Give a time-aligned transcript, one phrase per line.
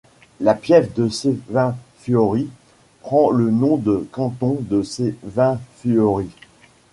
[0.39, 2.49] La pieve de Sevinfuori
[3.01, 6.31] prend le nom de canton de Sevinfuori.